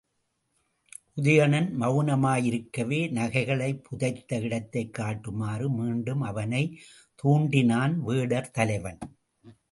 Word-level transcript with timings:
உதயணன் 1.15 1.67
மெளனமாயிருக்கவே 1.79 3.11
நகைகளைப் 3.11 3.83
புதைத்த 3.83 4.39
இடத்தைக் 4.39 4.93
காட்டுமாறு 4.93 5.69
மீண்டும் 5.69 6.21
அவனைத் 6.21 6.77
தூண்டினான் 7.23 7.95
வேடர் 7.95 8.51
தலைவன். 8.51 8.97